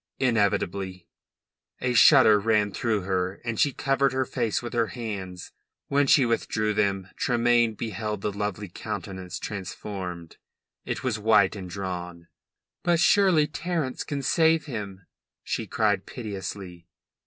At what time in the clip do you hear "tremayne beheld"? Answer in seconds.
7.17-8.21